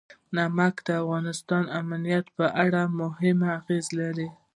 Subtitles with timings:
[0.35, 4.27] نمک د افغانستان د امنیت په اړه هم اغېز لري.